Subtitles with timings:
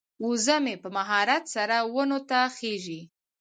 [0.27, 3.01] وزه مې په مهارت سره ونو ته خیژي.